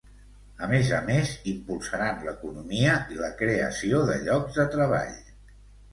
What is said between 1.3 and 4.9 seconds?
impulsaran l'economia i la creació de llocs de